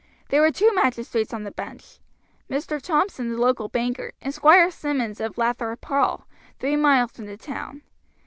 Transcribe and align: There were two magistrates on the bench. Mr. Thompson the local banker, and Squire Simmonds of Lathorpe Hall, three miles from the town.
There 0.29 0.41
were 0.41 0.51
two 0.51 0.73
magistrates 0.73 1.31
on 1.31 1.43
the 1.43 1.51
bench. 1.51 1.99
Mr. 2.49 2.81
Thompson 2.81 3.29
the 3.29 3.37
local 3.39 3.69
banker, 3.69 4.13
and 4.19 4.33
Squire 4.33 4.71
Simmonds 4.71 5.19
of 5.21 5.37
Lathorpe 5.37 5.85
Hall, 5.85 6.27
three 6.57 6.75
miles 6.75 7.11
from 7.11 7.27
the 7.27 7.37
town. 7.37 7.83